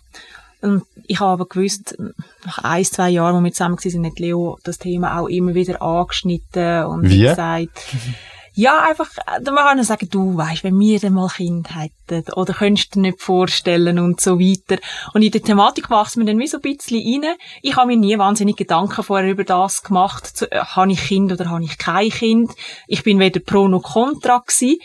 Und 0.62 0.85
ich 1.09 1.18
habe 1.18 1.32
aber 1.32 1.47
gewusst, 1.47 1.99
nach 2.44 2.59
ein, 2.59 2.85
zwei 2.85 3.11
Jahren, 3.11 3.37
wo 3.37 3.44
wir 3.44 3.52
zusammen 3.52 3.76
waren, 3.76 4.06
hat 4.06 4.18
Leo 4.21 4.59
das 4.62 4.78
Thema 4.78 5.18
auch 5.18 5.26
immer 5.26 5.54
wieder 5.54 5.82
angeschnitten 5.82 6.85
und 6.85 7.11
Wie? 7.11 7.23
gesagt, 7.23 7.80
ja, 8.54 8.82
einfach, 8.82 9.09
äh, 9.26 9.40
man 9.50 9.64
kann 9.64 9.82
sagen, 9.82 10.09
du 10.11 10.37
weißt, 10.37 10.64
wenn 10.64 10.78
wir 10.78 11.00
dann 11.00 11.14
mal 11.14 11.28
Kind 11.28 11.68
hätten, 11.75 12.30
oder 12.35 12.52
könntest 12.52 12.94
du 12.94 12.99
dir 12.99 13.09
nicht 13.09 13.21
vorstellen 13.21 13.99
und 13.99 14.21
so 14.21 14.38
weiter. 14.38 14.80
Und 15.14 15.23
in 15.23 15.30
der 15.30 15.42
Thematik 15.42 15.90
wächst 15.90 16.18
man 16.18 16.26
dann 16.26 16.38
wie 16.38 16.47
so 16.47 16.59
ein 16.59 16.61
bisschen 16.61 17.00
rein. 17.00 17.35
Ich 17.62 17.76
habe 17.76 17.87
mir 17.88 17.97
nie 17.97 18.18
wahnsinnig 18.18 18.56
Gedanken 18.56 19.02
vorher 19.02 19.30
über 19.30 19.44
das 19.44 19.82
gemacht, 19.82 20.26
zu, 20.26 20.50
äh, 20.50 20.59
habe 20.59 20.92
ich 20.92 21.02
Kind 21.02 21.32
oder 21.32 21.49
habe 21.49 21.64
ich 21.64 21.78
kein 21.78 22.11
Kind. 22.11 22.52
Ich 22.87 23.02
bin 23.02 23.18
weder 23.18 23.40
pro 23.40 23.68
noch 23.68 23.82
contra 23.82 24.38
gewesen. 24.38 24.78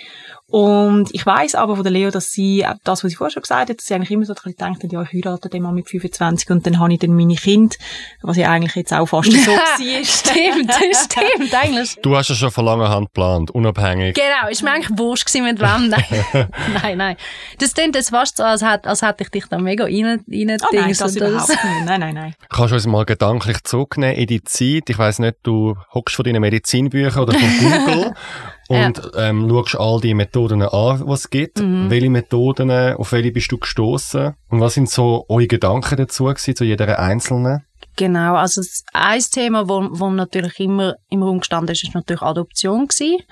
Und 0.49 1.13
ich 1.13 1.25
weiß 1.25 1.55
aber 1.55 1.75
von 1.75 1.83
der 1.83 1.91
Leo, 1.91 2.09
dass 2.09 2.31
sie, 2.31 2.61
äh, 2.61 2.73
das, 2.85 3.03
was 3.03 3.11
sie 3.11 3.17
vorher 3.17 3.31
schon 3.31 3.41
gesagt 3.41 3.69
hat, 3.69 3.77
dass 3.77 3.85
sie 3.85 3.93
eigentlich 3.93 4.11
immer 4.11 4.23
so 4.23 4.31
ein 4.31 4.35
bisschen 4.35 4.53
gedacht 4.53 4.81
hat, 4.81 4.91
ja, 4.93 5.01
ich 5.01 5.11
heirate 5.11 5.49
den 5.49 5.61
mal 5.61 5.73
mit 5.73 5.89
25 5.89 6.49
und 6.49 6.65
dann 6.65 6.79
habe 6.79 6.93
ich 6.93 6.99
dann 6.99 7.13
meine 7.13 7.35
Kinder, 7.35 7.75
was 8.21 8.37
ja 8.37 8.49
eigentlich 8.49 8.75
jetzt 8.75 8.93
auch 8.93 9.07
fast 9.07 9.29
so 9.29 9.37
war. 9.51 10.05
stimmt, 10.05 10.71
stimmt, 10.95 11.53
eigentlich. 11.53 11.97
Du 12.01 12.15
hast 12.15 12.29
ja 12.29 12.35
schon 12.35 12.51
von 12.51 12.63
langer 12.63 12.87
Hand 12.87 13.07
geplant, 13.07 13.51
unabhängig. 13.51 14.15
Genau, 14.15 14.49
ist 14.49 14.63
mir 14.63 14.71
eigentlich 14.71 14.97
wurscht 14.97 15.25
gewesen, 15.25 15.43
mit 15.43 15.59
wem. 15.59 15.89
Nein, 15.89 16.47
nein, 16.81 16.97
nein. 16.97 17.17
Das 17.59 17.73
klingt 17.73 17.95
jetzt 17.95 18.11
fast 18.11 18.37
so, 18.37 18.43
als, 18.43 18.61
hätte, 18.61 18.87
als 18.87 19.01
hätte 19.01 19.23
ich 19.23 19.29
dich 19.29 19.47
da 19.47 19.57
mega 19.57 19.83
rein, 19.83 20.23
rein 20.31 20.57
oh, 20.61 20.75
nein, 20.75 20.95
das 20.97 21.13
überhaupt 21.13 21.49
nicht. 21.49 21.59
Nein, 21.83 21.99
nein, 21.99 22.15
nein. 22.15 22.35
Kannst 22.47 22.71
du 22.71 22.75
uns 22.75 22.87
mal 22.87 23.03
gedanklich 23.03 23.63
zurücknehmen 23.65 24.15
in 24.15 24.27
die 24.27 24.43
Zeit? 24.45 24.89
Ich 24.89 24.97
weiss 24.97 25.19
nicht, 25.19 25.39
du 25.43 25.75
hockst 25.93 26.15
von 26.15 26.23
deinen 26.23 26.39
Medizinbüchern 26.39 27.23
oder 27.23 27.37
von 27.37 27.59
Google 27.59 28.13
und 28.69 28.97
ja. 28.97 29.29
ähm, 29.29 29.49
schaust 29.49 29.79
all 29.79 30.01
die 30.01 30.13
Methoden 30.13 30.61
an, 30.61 31.05
die 31.05 31.11
es 31.11 31.29
gibt. 31.29 31.59
Mhm. 31.59 31.89
Welche 31.89 32.09
Methoden, 32.09 32.71
auf 32.71 33.11
welche 33.11 33.31
bist 33.31 33.51
du 33.51 33.57
gestoßen 33.57 34.33
Und 34.49 34.59
was 34.59 34.73
sind 34.73 34.89
so 34.89 35.25
eure 35.29 35.47
Gedanken 35.47 35.97
dazu 35.97 36.25
gewesen, 36.25 36.55
zu 36.55 36.65
jeder 36.65 36.99
einzelnen? 36.99 37.63
Genau, 37.95 38.35
also 38.35 38.61
ein 38.93 39.21
Thema, 39.31 39.67
wo, 39.67 39.87
wo 39.91 40.09
natürlich 40.09 40.59
immer 40.59 40.95
im 41.09 41.23
Raum 41.23 41.39
gestanden 41.39 41.73
ist, 41.73 41.83
ist 41.83 41.95
natürlich 41.95 42.21
Adoption 42.21 42.87
gewesen. 42.87 43.23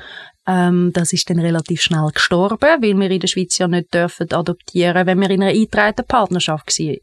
Ähm, 0.48 0.92
das 0.94 1.14
ist 1.14 1.30
dann 1.30 1.40
relativ 1.40 1.82
schnell 1.82 2.10
gestorben, 2.14 2.82
weil 2.82 2.98
wir 2.98 3.12
in 3.12 3.20
der 3.20 3.28
Schweiz 3.28 3.58
ja 3.58 3.68
nicht 3.68 3.94
dürfen 3.94 4.32
adoptieren, 4.32 5.06
wenn 5.06 5.20
wir 5.20 5.30
in 5.30 5.44
einer 5.44 5.52
eingetragenen 5.52 6.08
Partnerschaft 6.08 6.80
waren 6.80 6.98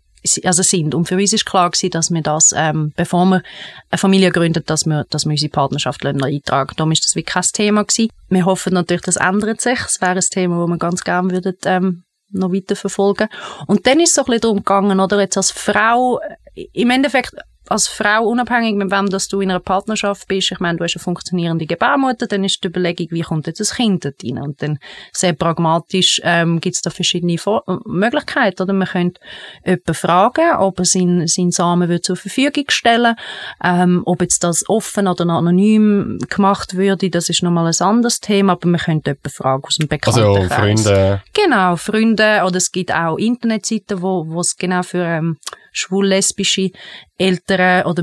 also 0.45 0.63
sind. 0.63 0.95
Und 0.95 1.07
für 1.07 1.17
uns 1.17 1.33
ist 1.33 1.47
klar 1.47 1.71
gewesen, 1.71 1.91
dass 1.91 2.11
wir 2.11 2.23
das, 2.23 2.55
ähm, 2.57 2.93
bevor 2.97 3.25
wir 3.27 3.43
eine 3.91 3.99
Familie 3.99 4.31
gründen, 4.31 4.63
dass 4.67 4.87
wir, 4.87 5.05
dass 5.11 5.25
wir 5.25 5.33
unsere 5.33 5.51
Partnerschaft 5.51 6.05
eintragen. 6.05 6.75
Darum 6.77 6.93
ist 6.93 7.05
das 7.05 7.17
wie 7.17 7.23
kein 7.23 7.43
Thema 7.43 7.85
gewesen. 7.85 8.11
Wir 8.29 8.45
hoffen 8.45 8.75
natürlich, 8.75 9.03
das 9.03 9.17
ändert 9.17 9.61
sich. 9.61 9.79
Es 9.81 10.01
wäre 10.01 10.17
ein 10.17 10.21
Thema, 10.21 10.61
das 10.61 10.69
wir 10.69 10.79
ganz 10.79 11.05
gerne 11.05 11.31
würden, 11.31 11.57
ähm, 11.65 12.05
noch 12.31 12.53
weiter 12.53 12.77
verfolgen. 12.77 13.29
Und 13.67 13.87
dann 13.87 14.01
ist 14.01 14.11
es 14.11 14.15
so 14.15 14.23
ein 14.23 14.27
bisschen 14.27 14.41
darum 14.43 14.59
gegangen, 14.59 15.01
oder 15.01 15.21
jetzt 15.21 15.37
als 15.37 15.51
Frau, 15.51 16.21
im 16.55 16.91
Endeffekt 16.91 17.35
als 17.69 17.89
Frau, 17.89 18.25
unabhängig 18.27 18.75
mit 18.75 18.91
wem 18.91 19.09
dass 19.09 19.29
du 19.29 19.41
in 19.41 19.51
einer 19.51 19.61
Partnerschaft 19.61 20.29
bist, 20.29 20.53
ich 20.53 20.61
meine, 20.61 20.79
du 20.79 20.85
hast 20.85 20.97
eine 20.97 21.03
funktionierende 21.03 21.67
Gebärmutter, 21.67 22.27
dann 22.27 22.45
ist 22.45 22.63
die 22.63 22.69
Überlegung, 22.69 23.09
wie 23.11 23.23
kommt 23.23 23.47
jetzt 23.47 23.61
das 23.61 23.75
Kind 23.75 24.05
dort 24.05 24.23
rein? 24.25 24.39
Und 24.39 24.63
dann 24.63 24.79
sehr 25.13 25.33
pragmatisch 25.33 26.21
ähm, 26.25 26.61
gibt 26.61 26.77
es 26.77 26.83
da 26.83 26.91
verschiedene 26.91 27.39
Vor 27.39 27.65
Möglichkeiten. 27.87 28.63
Oder 28.63 28.73
man 28.73 28.89
könnte 28.89 29.21
jemanden 29.65 29.95
fragen, 29.95 30.57
ob 30.59 30.79
er 30.79 30.85
seinen, 30.85 31.27
seinen 31.27 31.51
Samen 31.51 31.89
will 31.89 32.01
zur 32.01 32.17
Verfügung 32.17 32.65
stellen 32.69 33.15
ähm, 33.63 34.03
ob 34.05 34.21
jetzt 34.23 34.45
das 34.45 34.69
offen 34.69 35.07
oder 35.07 35.25
anonym 35.29 36.19
gemacht 36.29 36.77
würde, 36.77 37.11
das 37.11 37.29
ist 37.29 37.43
nochmal 37.43 37.67
ein 37.67 37.87
anderes 37.87 38.21
Thema, 38.21 38.53
aber 38.53 38.69
man 38.69 38.81
könnte 38.81 39.11
jemanden 39.11 39.31
fragen 39.31 39.65
aus 39.65 39.77
dem 39.77 39.89
Bekanntenkreis. 39.89 40.51
Also 40.51 40.89
Freunde. 40.91 41.23
Genau, 41.33 41.77
Freunde. 41.77 42.43
Oder 42.47 42.57
es 42.57 42.73
gibt 42.73 42.93
auch 42.93 43.17
Internetseiten, 43.17 44.03
wo 44.03 44.27
wo 44.29 44.41
es 44.41 44.57
genau 44.57 44.83
für 44.83 45.05
ähm, 45.05 45.39
schwul-lesbische 45.73 46.71
Eltern 47.19 47.87
oder 47.87 48.03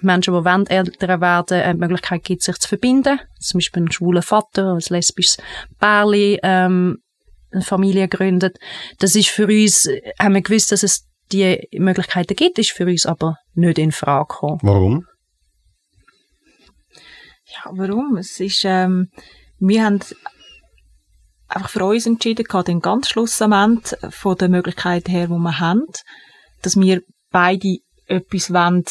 Menschen, 0.00 0.34
die 0.34 0.44
wollen, 0.44 0.66
Eltern 0.66 1.20
werden, 1.20 1.60
eine 1.60 1.78
Möglichkeit 1.78 2.24
gibt, 2.24 2.42
sich 2.42 2.56
zu 2.58 2.68
verbinden. 2.68 3.20
Zum 3.40 3.58
Beispiel 3.58 3.82
ein 3.82 3.92
schwuler 3.92 4.22
Vater, 4.22 4.72
ein 4.72 4.82
lesbisches 4.88 5.38
Pärchen, 5.78 6.38
ähm, 6.42 6.98
eine 7.50 7.62
Familie 7.62 8.08
gründet. 8.08 8.58
Das 8.98 9.14
ist 9.14 9.28
für 9.28 9.46
uns, 9.46 9.88
haben 10.18 10.34
wir 10.34 10.42
gewusst, 10.42 10.72
dass 10.72 10.82
es 10.82 11.06
die 11.32 11.68
Möglichkeiten 11.72 12.36
gibt, 12.36 12.58
ist 12.58 12.70
für 12.70 12.86
uns 12.86 13.04
aber 13.06 13.36
nicht 13.54 13.78
in 13.78 13.92
Frage 13.92 14.28
gekommen. 14.28 14.60
Warum? 14.62 15.06
Ja, 17.44 17.70
warum? 17.72 18.16
Es 18.16 18.38
ist, 18.40 18.64
ähm, 18.64 19.10
wir 19.58 19.84
haben 19.84 20.00
einfach 21.48 21.70
für 21.70 21.84
uns 21.84 22.06
entschieden, 22.06 22.46
den 22.66 22.80
ganz 22.80 23.08
Schlussmoment 23.08 23.96
von 24.10 24.36
der 24.36 24.48
Möglichkeit 24.48 25.08
her, 25.08 25.30
wo 25.30 25.38
wir 25.38 25.58
haben, 25.58 25.84
dass 26.62 26.78
wir 26.78 27.02
beide 27.30 27.78
etwas 28.06 28.52
wollen, 28.52 28.84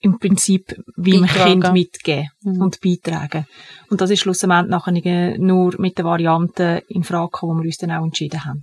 im 0.00 0.18
Prinzip 0.18 0.76
wie 0.96 1.16
ein 1.16 1.26
Kind 1.26 1.72
mitgeben 1.72 2.28
mhm. 2.42 2.60
und 2.60 2.80
beitragen. 2.82 3.46
Und 3.88 4.02
das 4.02 4.10
ist 4.10 4.20
schlussendlich 4.20 4.68
nachher 4.68 5.38
nur 5.38 5.74
mit 5.80 5.96
der 5.96 6.04
Variante 6.04 6.82
in 6.88 7.04
Frage 7.04 7.30
gekommen, 7.30 7.58
wo 7.58 7.62
wir 7.62 7.68
uns 7.68 7.78
dann 7.78 7.90
auch 7.90 8.04
entschieden 8.04 8.44
haben. 8.44 8.62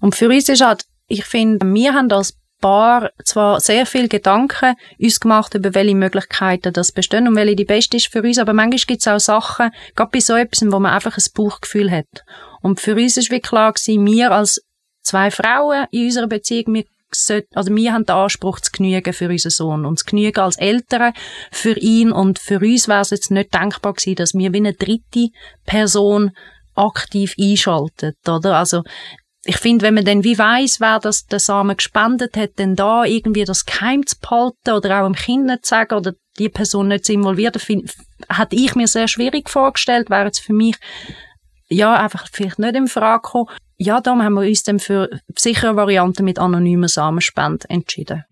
Und 0.00 0.16
für 0.16 0.28
uns 0.28 0.48
ist 0.48 0.64
halt, 0.64 0.84
ich 1.06 1.24
finde, 1.24 1.64
wir 1.72 1.94
haben 1.94 2.10
als 2.10 2.36
Paar 2.60 3.10
zwar 3.22 3.60
sehr 3.60 3.84
viel 3.84 4.08
Gedanken 4.08 4.74
uns 4.98 5.20
gemacht 5.20 5.54
über 5.54 5.74
welche 5.74 5.94
Möglichkeiten 5.94 6.72
das 6.72 6.90
bestehen 6.90 7.28
und 7.28 7.36
welche 7.36 7.54
die 7.54 7.66
beste 7.66 7.98
ist 7.98 8.10
für 8.10 8.22
uns, 8.22 8.38
aber 8.38 8.54
manchmal 8.54 8.78
gibt 8.78 9.02
es 9.02 9.08
auch 9.08 9.20
Sachen, 9.20 9.70
gerade 9.94 10.10
bei 10.10 10.20
so 10.20 10.34
etwas, 10.34 10.62
wo 10.72 10.80
man 10.80 10.92
einfach 10.92 11.18
ein 11.18 11.24
Bauchgefühl 11.34 11.90
hat. 11.90 12.24
Und 12.62 12.80
für 12.80 12.94
uns 12.94 13.18
ist 13.18 13.30
wie 13.30 13.40
klar 13.40 13.74
gewesen, 13.74 14.06
wir 14.06 14.32
als 14.32 14.65
zwei 15.06 15.30
Frauen 15.30 15.86
in 15.90 16.06
unserer 16.06 16.26
Beziehung, 16.26 16.74
wir 16.74 16.84
also 17.54 17.74
wir 17.74 17.92
haben 17.92 18.04
den 18.04 18.16
Anspruch 18.16 18.60
zu 18.60 18.72
genügen 18.72 19.12
für 19.12 19.28
unseren 19.28 19.50
Sohn 19.50 19.86
und 19.86 19.98
zu 19.98 20.04
genügen 20.06 20.40
als 20.40 20.56
Eltern 20.56 21.14
für 21.50 21.78
ihn 21.78 22.12
und 22.12 22.38
für 22.38 22.58
uns 22.58 22.88
wäre 22.88 23.00
es 23.00 23.10
jetzt 23.10 23.30
nicht 23.30 23.54
denkbar 23.54 23.94
gewesen, 23.94 24.16
dass 24.16 24.34
wir 24.34 24.52
wie 24.52 24.58
eine 24.58 24.74
dritte 24.74 25.28
Person 25.64 26.32
aktiv 26.74 27.34
einschaltet, 27.40 28.16
oder? 28.28 28.56
Also 28.56 28.82
ich 29.44 29.56
finde, 29.58 29.84
wenn 29.84 29.94
man 29.94 30.04
dann 30.04 30.24
wie 30.24 30.36
weiß, 30.36 30.80
wer 30.80 30.98
das 30.98 31.26
den 31.26 31.38
Samen 31.38 31.76
gespendet 31.76 32.36
hat, 32.36 32.50
dann 32.56 32.74
da 32.74 33.04
irgendwie 33.04 33.44
das 33.44 33.64
Geheim 33.64 34.04
zu 34.04 34.16
behalten 34.18 34.72
oder 34.72 35.00
auch 35.00 35.06
dem 35.06 35.14
Kind 35.14 35.46
nicht 35.46 35.64
zu 35.64 35.70
sagen 35.70 35.94
oder 35.94 36.12
die 36.38 36.48
Person 36.48 36.88
nicht 36.88 37.04
zu 37.04 37.12
involvieren, 37.12 37.58
find, 37.60 37.94
hat 38.28 38.52
ich 38.52 38.74
mir 38.74 38.88
sehr 38.88 39.06
schwierig 39.06 39.48
vorgestellt, 39.48 40.10
wäre 40.10 40.26
jetzt 40.26 40.40
für 40.40 40.52
mich 40.52 40.76
ja 41.68 41.94
einfach 41.94 42.26
vielleicht 42.30 42.58
nicht 42.58 42.74
in 42.74 42.88
Frage 42.88 43.22
gekommen. 43.22 43.48
Ja, 43.78 44.00
darum 44.00 44.22
haben 44.22 44.34
wir 44.34 44.48
uns 44.48 44.62
dann 44.62 44.78
für 44.78 45.10
sichere 45.36 45.76
Varianten 45.76 46.24
mit 46.24 46.38
anonymer 46.38 46.88
Samenspende 46.88 47.68
entschieden. 47.68 48.24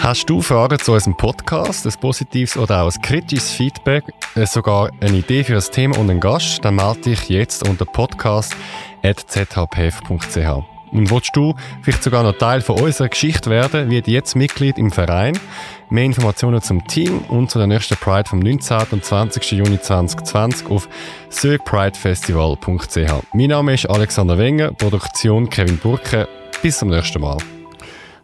Hast 0.00 0.28
du 0.28 0.42
Fragen 0.42 0.78
zu 0.78 0.92
unserem 0.92 1.16
Podcast, 1.16 1.86
ein 1.86 1.94
positives 2.00 2.56
oder 2.56 2.82
auch 2.82 2.94
ein 2.94 3.02
kritisches 3.02 3.50
Feedback, 3.50 4.04
äh, 4.34 4.46
sogar 4.46 4.90
eine 5.00 5.18
Idee 5.18 5.42
für 5.42 5.56
ein 5.56 5.64
Thema 5.72 5.98
und 5.98 6.10
einen 6.10 6.20
Gast, 6.20 6.64
dann 6.64 6.76
melde 6.76 7.00
dich 7.00 7.28
jetzt 7.28 7.68
unter 7.68 7.86
podcast.zhpf.ch. 7.86 10.75
Und 10.92 11.10
willst 11.10 11.34
du 11.34 11.54
vielleicht 11.82 12.02
sogar 12.02 12.22
noch 12.22 12.38
Teil 12.38 12.60
von 12.60 12.80
unserer 12.80 13.08
Geschichte 13.08 13.50
werden, 13.50 13.90
wird 13.90 14.08
jetzt 14.08 14.36
Mitglied 14.36 14.78
im 14.78 14.90
Verein. 14.90 15.38
Mehr 15.90 16.04
Informationen 16.04 16.62
zum 16.62 16.86
Team 16.86 17.18
und 17.28 17.50
zu 17.50 17.58
der 17.58 17.66
nächsten 17.66 17.96
Pride 17.96 18.28
vom 18.28 18.40
19. 18.40 18.78
und 18.90 19.04
20. 19.04 19.52
Juni 19.52 19.80
2020 19.80 20.68
auf 20.68 20.88
zurchpridefestival.ch. 21.30 23.12
Mein 23.32 23.48
Name 23.48 23.74
ist 23.74 23.86
Alexander 23.86 24.38
Wenger, 24.38 24.72
Produktion 24.72 25.48
Kevin 25.48 25.78
Burke. 25.78 26.28
Bis 26.62 26.78
zum 26.78 26.88
nächsten 26.88 27.20
Mal. 27.20 27.36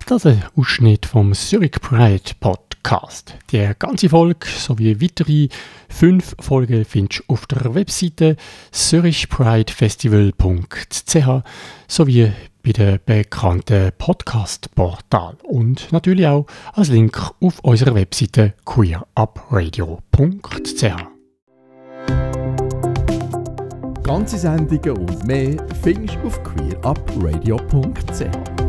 Das 0.07 0.25
ist 0.25 0.33
ein 0.33 0.43
Ausschnitt 0.57 1.07
vom 1.07 1.33
Zurich 1.33 1.81
Pride 1.81 2.33
Podcast. 2.41 3.37
Die 3.53 3.71
ganze 3.79 4.09
Folge 4.09 4.49
sowie 4.49 5.01
weitere 5.01 5.47
fünf 5.89 6.35
Folgen 6.41 6.85
findest 6.85 7.21
du 7.21 7.25
auf 7.33 7.47
der 7.47 7.73
Webseite 7.75 8.37
zurichpridefestival.ch 8.73 11.45
sowie 11.87 12.33
bei 12.65 12.73
den 12.73 12.99
bekannten 13.05 13.93
Podcast-Portal 13.99 15.37
und 15.43 15.93
natürlich 15.93 16.27
auch 16.27 16.47
als 16.73 16.89
Link 16.89 17.31
auf 17.41 17.59
unserer 17.61 17.95
Webseite 17.95 18.55
queerupradio.ch. 18.65 20.83
Ganze 24.03 24.39
Sendungen 24.39 24.99
und 24.99 25.27
mehr 25.27 25.57
findest 25.83 26.17
du 26.23 26.27
auf 26.27 26.43
queerupradio.ch. 26.43 28.62